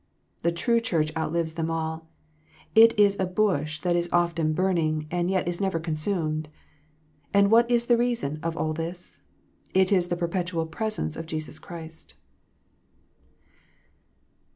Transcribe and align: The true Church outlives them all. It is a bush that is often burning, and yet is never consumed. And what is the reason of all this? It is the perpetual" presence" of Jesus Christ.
The 0.41 0.51
true 0.51 0.79
Church 0.79 1.15
outlives 1.15 1.53
them 1.53 1.69
all. 1.69 2.07
It 2.73 2.97
is 2.99 3.19
a 3.19 3.27
bush 3.27 3.79
that 3.81 3.95
is 3.95 4.09
often 4.11 4.53
burning, 4.53 5.05
and 5.11 5.29
yet 5.29 5.47
is 5.47 5.61
never 5.61 5.79
consumed. 5.79 6.49
And 7.35 7.51
what 7.51 7.69
is 7.69 7.85
the 7.85 7.97
reason 7.97 8.39
of 8.41 8.57
all 8.57 8.73
this? 8.73 9.21
It 9.75 9.91
is 9.91 10.07
the 10.07 10.17
perpetual" 10.17 10.65
presence" 10.65 11.15
of 11.17 11.27
Jesus 11.27 11.59
Christ. 11.59 12.15